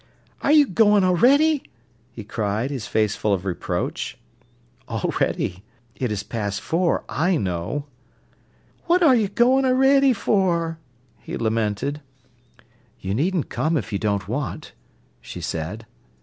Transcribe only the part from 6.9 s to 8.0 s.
I know."